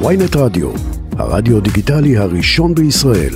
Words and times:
ויינט 0.00 0.36
רדיו, 0.36 0.70
הרדיו 1.18 1.60
דיגיטלי 1.60 2.16
הראשון 2.16 2.74
בישראל. 2.74 3.34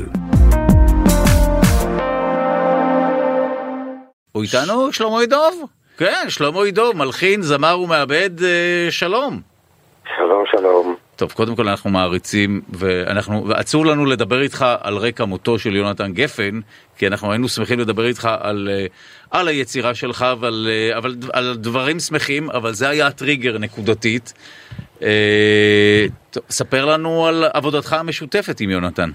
הוא 4.32 4.42
איתנו? 4.42 4.92
שלמה 4.92 5.22
ידוב? 5.22 5.64
כן, 5.96 6.24
שלמה 6.28 6.68
ידוב, 6.68 6.96
מלחין, 6.96 7.42
זמר 7.42 7.80
ומעבד, 7.80 8.30
אה, 8.44 8.86
שלום. 8.90 9.40
שלום, 10.16 10.44
שלום. 10.50 10.96
טוב, 11.18 11.32
קודם 11.32 11.56
כל 11.56 11.68
אנחנו 11.68 11.90
מעריצים, 11.90 12.60
ואנחנו, 12.72 13.48
ואסור 13.48 13.86
לנו 13.86 14.06
לדבר 14.06 14.40
איתך 14.42 14.64
על 14.82 14.96
רקע 14.96 15.24
מותו 15.24 15.58
של 15.58 15.76
יונתן 15.76 16.12
גפן, 16.12 16.60
כי 16.98 17.06
אנחנו 17.06 17.30
היינו 17.30 17.48
שמחים 17.48 17.78
לדבר 17.78 18.06
איתך 18.06 18.28
על, 18.40 18.68
אה, 18.70 18.86
על 19.30 19.48
היצירה 19.48 19.94
שלך 19.94 20.26
ועל 20.40 20.68
אה, 20.70 20.98
אבל, 20.98 21.14
על 21.32 21.54
דברים 21.56 21.98
שמחים, 21.98 22.50
אבל 22.50 22.72
זה 22.72 22.88
היה 22.88 23.06
הטריגר 23.06 23.58
נקודתית. 23.58 24.32
אה, 25.02 26.06
טוב, 26.30 26.42
ספר 26.50 26.84
לנו 26.84 27.26
על 27.26 27.44
עבודתך 27.54 27.92
המשותפת 27.92 28.60
עם 28.60 28.70
יונתן. 28.70 29.10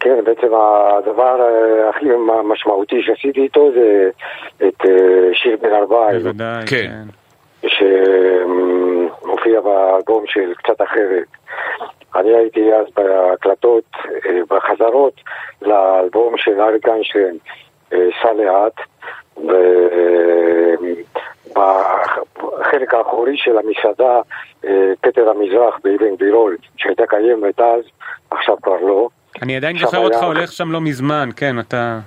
כן, 0.00 0.24
בעצם 0.24 0.46
הדבר 0.46 1.40
אה, 1.40 1.88
הכי 1.88 2.06
משמעותי 2.44 3.02
שעשיתי 3.02 3.40
איתו 3.40 3.70
זה 3.74 4.10
את 4.56 4.86
אה, 4.86 5.34
שיר 5.34 5.56
בן 5.62 5.72
ארבעי. 5.72 6.18
בוודאי, 6.18 6.66
כן. 6.66 6.90
כן. 6.90 7.08
שמופיע 9.44 9.60
באלבום 9.60 10.24
של 10.26 10.52
קצת 10.54 10.82
אחרת. 10.82 11.26
אני 12.16 12.34
הייתי 12.36 12.72
אז 12.74 12.86
בהקלטות, 12.96 13.84
אה, 14.26 14.40
בחזרות 14.50 15.14
לאלבום 15.62 16.34
של 16.36 16.60
אריק 16.60 16.88
איינשטיין, 16.88 17.38
אה, 17.92 17.98
סע 18.22 18.32
לאט, 18.32 18.72
ובחלק 21.46 22.94
האחורי 22.94 23.36
של 23.36 23.58
המסעדה, 23.58 24.20
אה, 24.64 24.92
פטר 25.00 25.28
המזרח 25.30 25.78
באבן 25.84 26.16
גבירול, 26.16 26.56
שהייתה 26.76 27.02
קיימת 27.06 27.60
אז, 27.60 27.84
עכשיו 28.30 28.56
כבר 28.62 28.80
לא. 28.80 29.08
אני 29.42 29.56
עדיין 29.56 29.78
זוכר 29.78 29.98
אותך 29.98 30.16
היה- 30.16 30.26
הולך 30.26 30.52
שם 30.52 30.72
לא 30.72 30.80
מזמן, 30.80 31.28
כן, 31.36 31.58
אתה... 31.58 31.98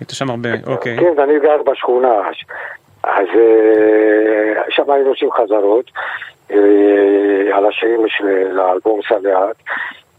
היית 0.00 0.10
שם 0.10 0.30
הרבה, 0.30 0.48
אוקיי. 0.66 0.96
כן, 0.98 1.12
ואני 1.16 1.40
גר 1.40 1.62
בשכונה. 1.62 2.08
אז 3.06 3.26
אה, 3.36 4.62
שם 4.70 4.90
היינו 4.90 5.08
עושים 5.08 5.30
חזרות 5.32 5.90
אה, 6.50 7.56
על 7.56 7.66
השירים 7.66 8.08
של 8.08 8.58
האלבום 8.60 9.00
סע 9.08 9.18
לאט. 9.22 9.56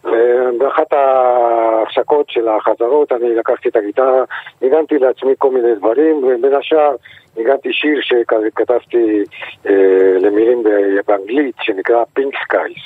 ובאחת 0.03 0.94
ההפסקות 0.94 2.30
של 2.30 2.47
החזרות 2.47 3.11
אני 3.11 3.36
לקחתי 3.36 3.69
את 3.69 3.75
הגיטרה, 3.75 4.23
ניגנתי 4.61 5.00
לעצמי 5.00 5.33
כל 5.38 5.52
מיני 5.52 5.75
דברים, 5.75 6.23
ובין 6.23 6.53
השאר 6.53 6.95
ניגנתי 7.38 7.73
שיר 7.73 8.02
שכתבתי 8.02 9.23
אה, 9.66 10.17
למילים 10.19 10.63
באנגלית 11.08 11.56
שנקרא 11.61 12.03
Pink 12.14 12.34
Skies. 12.44 12.78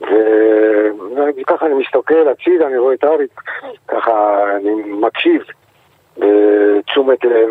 וככה 0.00 1.66
אני 1.66 1.74
מסתכל 1.74 2.28
הצידה, 2.28 2.66
אני 2.66 2.78
רואה 2.78 2.94
את 2.94 3.04
אריק, 3.04 3.40
ככה 3.88 4.44
אני 4.56 4.70
מקשיב 4.86 5.42
בתשומת 6.18 7.24
לב, 7.24 7.48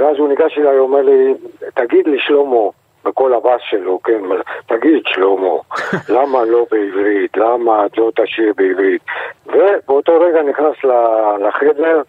ואז 0.00 0.16
הוא 0.18 0.28
ניגש 0.28 0.58
אליי, 0.58 0.76
הוא 0.76 0.86
אומר 0.88 1.02
לי, 1.02 1.34
תגיד 1.74 2.06
לי 2.08 2.18
שלמה, 2.18 2.56
בקול 3.04 3.34
הבאס 3.34 3.60
שלו, 3.70 4.00
כן, 4.04 4.20
תגיד 4.66 5.02
שלמה, 5.06 5.50
למה 6.16 6.44
לא 6.44 6.66
בעברית, 6.70 7.36
למה 7.36 7.86
אתה 7.86 7.98
לא 7.98 8.10
תשיר 8.16 8.52
בעברית? 8.56 9.02
ובאותו 9.46 10.20
רגע 10.20 10.42
נכנס 10.42 10.76
לחדר 11.40 12.02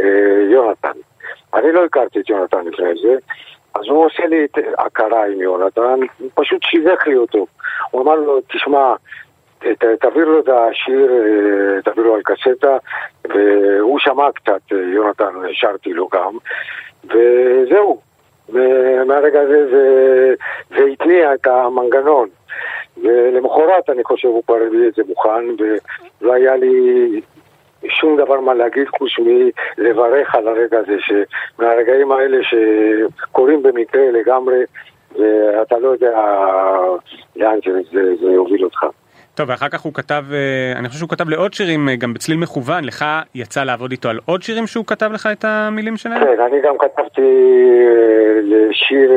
אה, 0.00 0.04
יונתן. 0.50 0.98
אני 1.54 1.72
לא 1.72 1.84
הכרתי 1.84 2.20
את 2.20 2.30
יונתן 2.30 2.64
לפני 2.64 2.92
זה, 3.02 3.14
אז 3.74 3.82
הוא 3.88 4.04
עושה 4.06 4.26
לי 4.26 4.44
את 4.44 4.58
הכרה 4.78 5.26
עם 5.26 5.40
יונתן, 5.40 5.82
הוא 6.18 6.30
פשוט 6.34 6.62
שיווך 6.62 7.06
לי 7.06 7.16
אותו. 7.16 7.46
הוא 7.90 8.02
אמר 8.02 8.14
לו, 8.14 8.40
תשמע, 8.48 8.94
ת- 9.58 9.84
תעביר 10.00 10.24
לו 10.28 10.40
את 10.40 10.48
השיר, 10.48 11.10
אה, 11.12 11.82
תעביר 11.82 12.04
לו 12.04 12.14
על 12.14 12.20
קסטה, 12.24 12.76
והוא 13.28 13.98
שמע 13.98 14.32
קצת, 14.32 14.60
אה, 14.72 14.78
יונתן, 14.94 15.34
שרתי 15.52 15.92
לו 15.92 16.08
גם, 16.08 16.36
וזהו. 17.04 18.00
ומהרגע 18.48 19.40
הזה 19.40 19.70
זה, 19.70 20.34
זה 20.70 20.84
התניע 20.84 21.34
את 21.34 21.46
המנגנון. 21.46 22.28
ולמחרת 23.02 23.90
אני 23.90 24.04
חושב 24.04 24.28
הוא 24.28 24.42
כבר 24.46 24.56
הביא 24.66 24.88
את 24.88 24.94
זה 24.94 25.02
מוכן, 25.08 25.44
ולא 26.20 26.32
היה 26.32 26.56
לי 26.56 27.20
שום 27.88 28.16
דבר 28.16 28.40
מה 28.40 28.54
להגיד 28.54 28.88
חוץ 28.88 29.10
מלברך 29.78 30.34
על 30.34 30.48
הרגע 30.48 30.78
הזה, 30.78 30.96
שמהרגעים 31.00 32.12
האלה 32.12 32.38
שקורים 32.42 33.62
במקרה 33.62 34.10
לגמרי, 34.10 34.58
ואתה 35.18 35.78
לא 35.78 35.88
יודע 35.88 36.20
לאן 37.36 37.58
זה, 37.66 37.72
זה, 37.92 38.16
זה 38.20 38.30
יוביל 38.30 38.64
אותך. 38.64 38.86
טוב, 39.40 39.48
ואחר 39.50 39.68
כך 39.68 39.80
הוא 39.80 39.94
כתב, 39.94 40.24
אה, 40.32 40.78
אני 40.78 40.88
חושב 40.88 40.98
שהוא 40.98 41.08
כתב 41.08 41.28
לעוד 41.28 41.54
שירים, 41.54 41.88
אה, 41.88 41.96
גם 41.96 42.14
בצליל 42.14 42.36
מכוון, 42.38 42.84
לך 42.84 43.04
יצא 43.34 43.64
לעבוד 43.64 43.90
איתו 43.90 44.08
על 44.08 44.18
עוד 44.26 44.42
שירים 44.42 44.66
שהוא 44.66 44.84
כתב 44.86 45.10
לך 45.12 45.28
את 45.32 45.44
המילים 45.44 45.96
שלהם? 45.96 46.24
כן, 46.24 46.40
אני 46.40 46.60
גם 46.62 46.74
כתבתי 46.78 47.20
אה, 47.20 48.40
לשיר, 48.42 49.12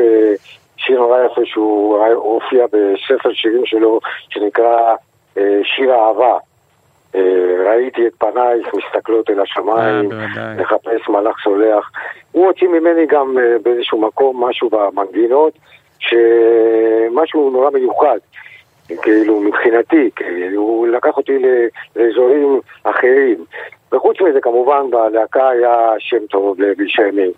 שיר 0.76 0.98
נורא 1.00 1.18
יפה 1.26 1.40
שהוא 1.44 1.98
הופיע 2.14 2.66
בספר 2.66 3.32
שירים 3.32 3.66
שלו 3.66 4.00
שנקרא 4.28 4.94
שיר 5.62 5.94
אהבה. 5.94 6.38
אה, 7.14 7.20
ראיתי 7.66 8.06
את 8.06 8.12
פנייך 8.18 8.68
מסתכלות 8.74 9.30
אל 9.30 9.40
השמיים. 9.40 10.08
מחפש 10.58 11.08
מלאך 11.08 11.36
סולח. 11.44 11.90
הוא 12.32 12.46
הוציא 12.46 12.68
ממני 12.68 13.06
גם 13.06 13.36
באיזשהו 13.62 14.00
מקום 14.00 14.44
משהו 14.44 14.70
במנגינות, 14.70 15.52
שמשהו 15.98 17.50
נורא 17.50 17.70
מיוחד. 17.70 18.18
כאילו 19.02 19.40
מבחינתי, 19.40 20.10
כאילו, 20.16 20.62
הוא 20.62 20.86
לקח 20.88 21.16
אותי 21.16 21.38
לאזורים 21.96 22.60
אחרים. 22.84 23.44
וחוץ 23.92 24.20
מזה 24.20 24.40
כמובן 24.40 24.90
בלהקה 24.90 25.48
היה 25.48 25.92
שם 25.98 26.26
טוב 26.30 26.60
לוי 26.60 26.88
שמי, 26.88 27.30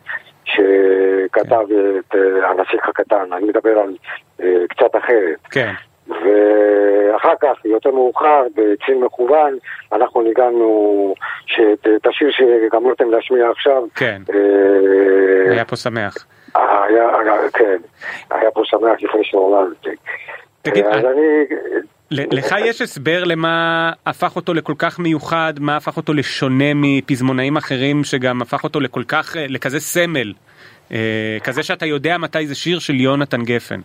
שכתב 0.44 1.66
את 1.98 2.14
אה, 2.14 2.50
הנסיך 2.50 2.88
הקטן, 2.88 3.32
אני 3.32 3.44
מדבר 3.44 3.78
על 3.78 3.96
אה, 4.42 4.54
קצת 4.68 4.96
אחרת. 4.96 5.38
כן. 5.50 5.72
ואחר 6.08 7.34
כך, 7.40 7.64
יותר 7.64 7.90
מאוחר, 7.90 8.42
בצליל 8.56 8.98
מכוון, 8.98 9.54
אנחנו 9.92 10.22
ניגענו 10.22 11.14
את 11.96 12.06
השיר 12.06 12.30
שגמרתם 12.30 13.10
להשמיע 13.10 13.50
עכשיו. 13.50 13.82
כן. 13.94 14.22
אה, 14.34 15.52
היה 15.52 15.64
פה 15.64 15.76
שמח. 15.76 16.14
היה, 16.54 17.18
היה- 17.18 17.50
כן, 17.52 17.76
היה 18.30 18.50
פה 18.50 18.60
שמח 18.64 19.02
לפני 19.02 19.24
שנולדתי. 19.24 19.90
תגיד, 20.70 20.86
אז 20.86 21.04
אה, 21.04 21.10
אני, 21.10 21.44
לך 22.10 22.54
יש 22.64 22.82
הסבר 22.82 23.24
למה 23.24 23.92
הפך 24.06 24.36
אותו 24.36 24.54
לכל 24.54 24.72
כך 24.78 24.98
מיוחד, 24.98 25.52
מה 25.60 25.76
הפך 25.76 25.96
אותו 25.96 26.12
לשונה 26.12 26.74
מפזמונאים 26.74 27.56
אחרים, 27.56 28.04
שגם 28.04 28.42
הפך 28.42 28.64
אותו 28.64 28.80
לכל 28.80 29.02
כך, 29.08 29.36
אה, 29.36 29.46
לכזה 29.48 29.80
סמל, 29.80 30.32
אה, 30.92 31.38
כזה 31.44 31.62
שאתה 31.62 31.86
יודע 31.86 32.18
מתי 32.18 32.46
זה 32.46 32.54
שיר 32.54 32.78
של 32.78 32.94
יונתן 32.94 33.42
גפן. 33.42 33.80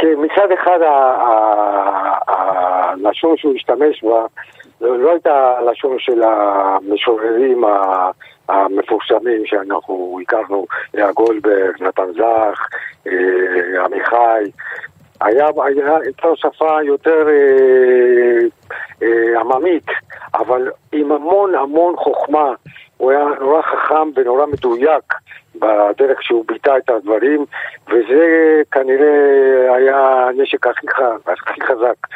מצד 0.00 0.52
אחד 0.54 0.78
הלשון 2.28 3.36
שהוא 3.36 3.54
השתמש 3.56 4.04
בה 4.04 4.26
לא 4.80 4.98
לא 4.98 5.10
הייתה 5.10 5.54
הלשון 5.58 5.96
של 5.98 6.22
המשוררים 6.22 7.64
המפורסמים 8.48 9.42
שאנחנו 9.46 10.18
הכרנו, 10.22 10.66
לאה 10.94 11.12
גולדברג, 11.12 11.82
נתן 11.82 12.12
זך, 12.12 12.66
עמיחי. 13.84 14.50
היה, 15.20 15.46
היה 15.64 15.96
הייתה 16.04 16.28
שפה 16.36 16.82
יותר 16.82 17.28
אה, 17.28 18.38
אה, 19.02 19.40
עממית, 19.40 19.86
אבל 20.34 20.70
עם 20.92 21.12
המון 21.12 21.54
המון 21.54 21.96
חוכמה. 21.96 22.54
הוא 22.96 23.10
היה 23.10 23.24
נורא 23.40 23.62
חכם 23.62 24.10
ונורא 24.14 24.46
מדויק 24.46 25.14
בדרך 25.58 26.22
שהוא 26.22 26.44
ביטא 26.48 26.70
את 26.78 26.90
הדברים, 26.90 27.44
וזה 27.88 28.62
כנראה 28.72 29.76
היה 29.76 30.28
הנשק 30.28 30.66
הכי, 30.66 30.86
הכי 31.26 31.60
חזק 31.60 32.06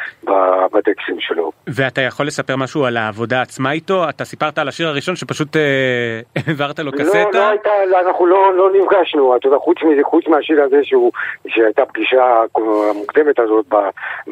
בטקסטים 0.73 1.19
שלו. 1.19 1.51
ואתה 1.67 2.01
יכול 2.01 2.27
לספר 2.27 2.55
משהו 2.55 2.85
על 2.85 2.97
העבודה 2.97 3.41
עצמה 3.41 3.71
איתו? 3.71 4.09
אתה 4.09 4.25
סיפרת 4.25 4.57
על 4.57 4.67
השיר 4.67 4.87
הראשון 4.87 5.15
שפשוט 5.15 5.55
אה, 5.55 6.19
העברת 6.47 6.79
לו 6.79 6.85
לא, 6.85 6.91
קסטה? 6.91 7.17
לא 7.33 7.49
הייתה, 7.49 7.69
אנחנו 8.05 8.25
לא, 8.25 8.53
לא 8.53 8.69
נפגשנו, 8.73 9.35
אתה 9.35 9.47
יודע, 9.47 9.57
חוץ 9.57 9.77
מזה, 9.83 10.01
חוץ 10.03 10.27
מהשיר 10.27 10.63
הזה 10.63 10.79
שהוא, 10.83 11.11
שהייתה 11.47 11.85
פגישה 11.85 12.43
המוקדמת 12.89 13.39
הזאת 13.39 13.65
ב, 13.69 13.75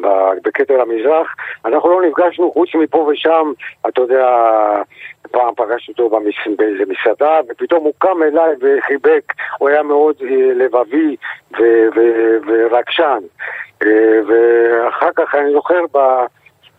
ב, 0.00 0.06
בכתר 0.44 0.80
המזרח, 0.80 1.34
אנחנו 1.64 1.90
לא 1.90 2.08
נפגשנו 2.08 2.52
חוץ 2.52 2.68
מפה 2.74 2.98
ושם, 2.98 3.52
אתה 3.88 4.00
יודע, 4.00 4.26
פעם 5.30 5.54
פגשתי 5.56 5.92
אותו 5.92 6.08
במס, 6.08 6.56
באיזה 6.56 6.82
מסעדה, 6.88 7.40
ופתאום 7.48 7.84
הוא 7.84 7.92
קם 7.98 8.22
אליי 8.22 8.54
וחיבק, 9.00 9.32
הוא 9.58 9.68
היה 9.68 9.82
מאוד 9.82 10.16
אה, 10.22 10.54
לבבי 10.54 11.16
ו, 11.52 11.62
ו, 11.96 12.00
ורגשן. 12.46 13.22
אה, 13.82 14.20
ואחר 14.26 15.10
כך 15.16 15.34
אני 15.34 15.52
זוכר 15.52 15.80
ב... 15.92 15.98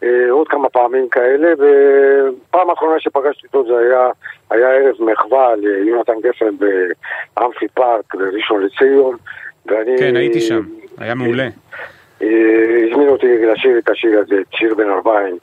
אה, 0.04 0.30
עוד 0.30 0.48
כמה 0.48 0.70
פעמים 0.70 1.10
כאלה, 1.10 1.54
ופעם 1.54 2.70
האחרונה 2.70 3.00
שפגשתי 3.00 3.48
אותו 3.48 3.64
זה 3.68 3.78
היה, 3.78 4.08
היה 4.50 4.70
ערב 4.70 4.96
מחווה 5.00 5.56
ליונתן 5.56 6.14
גפן 6.24 6.56
באמפי 7.38 7.68
פארק 7.68 8.16
בראשון 8.16 8.64
לציון, 8.64 9.18
ואני... 9.66 9.98
כן, 10.00 10.16
הייתי 10.16 10.42
שם, 10.42 10.62
היה 10.98 11.16
מעולה. 11.16 11.48
הזמינו 12.22 13.10
אותי 13.10 13.46
לשיר 13.46 13.78
את 13.78 13.90
השיר 13.90 14.20
הזה, 14.20 14.36
את 14.36 14.54
שיר 14.54 14.76
בן 14.76 14.90
ארבעים, 14.90 15.38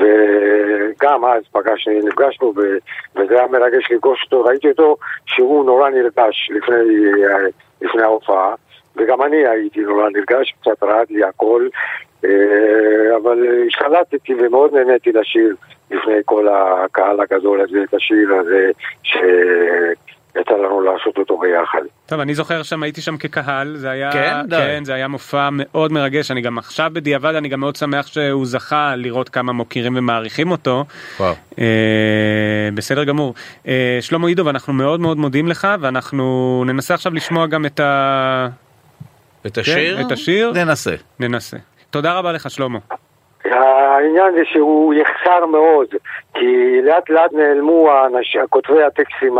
וגם 0.00 1.24
אז 1.24 1.42
פגשנו, 1.52 1.92
נפגשנו, 2.04 2.52
ו- 2.56 2.78
וזה 3.16 3.34
היה 3.34 3.46
מרגש 3.46 3.90
לפגוש 3.90 4.22
אותו, 4.24 4.44
ראיתי 4.44 4.68
אותו 4.70 4.96
שהוא 5.26 5.66
נורא 5.66 5.90
נרגש 5.90 6.50
לפני, 6.54 6.74
אה, 7.24 7.36
לפני 7.82 8.02
ההופעה, 8.02 8.54
וגם 8.96 9.22
אני 9.22 9.46
הייתי 9.46 9.80
נורא 9.80 10.08
נרגש, 10.10 10.54
קצת 10.60 10.82
רעד 10.82 11.10
לי 11.10 11.24
הכל, 11.24 11.68
אה, 12.24 13.16
אבל 13.16 13.46
השתלטתי 13.66 14.34
ומאוד 14.38 14.74
נהניתי 14.74 15.12
לשיר 15.12 15.54
לפני 15.90 16.20
כל 16.24 16.48
הקהל 16.48 17.20
הגדול 17.20 17.60
הזה, 17.60 17.82
את 17.82 17.94
השיר 17.94 18.34
הזה, 18.34 18.70
שיצא 20.56 20.66
לנו 20.66 20.80
לעשות 20.80 21.18
אותו 21.18 21.38
ביחד. 21.38 21.78
טוב, 22.06 22.20
אני 22.20 22.34
זוכר 22.34 22.62
שם, 22.62 22.82
הייתי 22.82 23.00
שם 23.00 23.16
כקהל, 23.16 23.76
זה 23.76 23.90
היה, 23.90 24.12
כן? 24.12 24.34
כן, 24.50 24.84
זה 24.84 24.94
היה 24.94 25.08
מופע 25.08 25.48
מאוד 25.52 25.92
מרגש, 25.92 26.30
אני 26.30 26.40
גם 26.40 26.58
עכשיו 26.58 26.90
בדיעבד, 26.92 27.34
אני 27.34 27.48
גם 27.48 27.60
מאוד 27.60 27.76
שמח 27.76 28.06
שהוא 28.06 28.46
זכה 28.46 28.96
לראות 28.96 29.28
כמה 29.28 29.52
מוקירים 29.52 29.96
ומעריכים 29.96 30.50
אותו. 30.50 30.84
וואו. 31.20 31.34
אה, 31.58 32.68
בסדר 32.74 33.04
גמור. 33.04 33.34
אה, 33.68 33.98
שלמה 34.00 34.28
עידוב, 34.28 34.48
אנחנו 34.48 34.72
מאוד 34.72 35.00
מאוד 35.00 35.16
מודים 35.16 35.48
לך, 35.48 35.68
ואנחנו 35.80 36.64
ננסה 36.66 36.94
עכשיו 36.94 37.14
לשמוע 37.14 37.46
גם 37.46 37.66
את 37.66 37.80
ה... 37.80 38.48
את 39.46 39.58
השיר? 39.58 40.00
את 40.00 40.12
השיר? 40.12 40.52
ננסה. 40.54 40.94
ננסה. 41.20 41.56
תודה 41.90 42.12
רבה 42.12 42.32
לך, 42.32 42.50
שלמה. 42.50 42.78
העניין 43.96 44.32
זה 44.34 44.42
שהוא 44.52 44.94
יחסר 44.94 45.46
מאוד, 45.46 45.86
כי 46.34 46.46
לאט 46.84 47.10
לאט 47.10 47.32
נעלמו 47.32 47.90
האנש, 47.90 48.36
כותבי 48.50 48.82
הטקסטים 48.82 49.36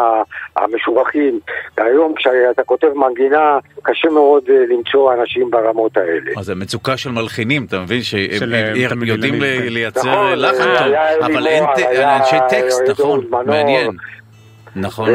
המשובחים. 0.56 1.40
היום 1.76 2.14
כשאתה 2.14 2.62
כותב 2.64 2.88
מנגינה, 2.94 3.58
קשה 3.82 4.08
מאוד 4.08 4.44
אה, 4.50 4.54
למצוא 4.68 5.14
אנשים 5.14 5.50
ברמות 5.50 5.96
האלה. 5.96 6.30
מה 6.36 6.42
זה 6.42 6.54
מצוקה 6.54 6.96
של 6.96 7.10
מלחינים, 7.10 7.64
אתה 7.64 7.80
מבין? 7.80 8.02
שהם 8.02 8.38
של, 8.38 8.54
אה, 8.54 9.06
יודעים. 9.06 9.34
לייצר 9.68 10.00
נכון, 10.00 10.38
לחן 10.38 10.68
אה, 10.68 11.14
טוב, 11.14 11.30
אבל 11.30 11.46
אין 11.46 11.64
אנשי 12.04 12.36
טקסט, 12.48 12.82
נכון. 12.88 13.24
מעניין. 13.30 13.90
נכון, 14.76 15.08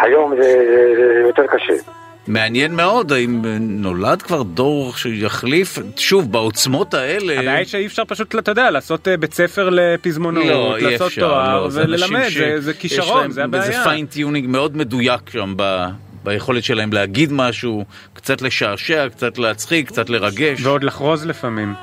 היום 0.00 0.36
זה, 0.36 0.64
זה 0.96 1.22
יותר 1.26 1.46
קשה. 1.46 1.95
מעניין 2.28 2.74
מאוד, 2.74 3.12
האם 3.12 3.42
נולד 3.60 4.22
כבר 4.22 4.42
דור 4.42 4.92
שיחליף, 4.96 5.78
שוב, 5.96 6.32
בעוצמות 6.32 6.94
האלה... 6.94 7.32
הבעיה 7.32 7.54
היא 7.56 7.66
שאי 7.66 7.86
אפשר 7.86 8.02
פשוט, 8.04 8.34
אתה 8.38 8.50
יודע, 8.50 8.70
לעשות 8.70 9.08
אה, 9.08 9.16
בית 9.16 9.34
ספר 9.34 9.68
לפזמונות, 9.72 10.44
לא, 10.46 10.76
אי 10.76 10.82
לעשות 10.84 11.06
אפשר, 11.08 11.20
תואר 11.28 11.62
לא, 11.64 11.70
זה 11.70 11.82
וללמד, 11.84 12.28
ש- 12.28 12.36
זה- 12.36 12.60
זה 12.60 12.70
יש 12.70 12.76
כישרון, 12.76 13.20
להם- 13.22 13.30
זה 13.30 13.44
הבעיה. 13.44 13.84
fine-tuning 13.84 14.48
מאוד 14.48 14.76
מדויק 14.76 15.20
שם 15.30 15.54
ב... 15.56 15.86
ביכולת 16.24 16.64
שלהם 16.64 16.92
להגיד 16.92 17.32
משהו, 17.32 17.84
קצת 18.14 18.42
לשעשע, 18.42 19.08
קצת 19.08 19.38
להצחיק, 19.38 19.88
קצת 19.88 20.10
לרגש. 20.10 20.60
ועוד 20.62 20.84
לחרוז 20.84 21.26
לפעמים. 21.26 21.74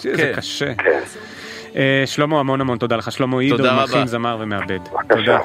זה 0.00 0.12
כן. 0.16 0.32
קשה. 0.36 0.74
כן. 0.74 1.00
אה, 1.76 2.02
שלמה, 2.06 2.40
המון 2.40 2.60
המון 2.60 2.78
תודה 2.78 2.96
לך. 2.96 3.12
שלמה 3.12 3.40
יידוב. 3.40 3.64
מלחין, 3.74 4.06
זמר 4.06 4.36
ומעבד. 4.40 4.78
תודה. 5.08 5.38